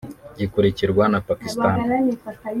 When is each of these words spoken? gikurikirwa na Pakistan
gikurikirwa 0.37 1.03
na 1.11 1.19
Pakistan 1.27 1.75